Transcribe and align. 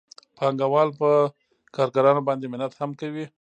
پانګوال 0.37 0.89
په 0.99 1.09
کارګرانو 1.75 2.25
باندې 2.27 2.45
منت 2.51 2.73
هم 2.79 2.91
کوي 2.99 3.25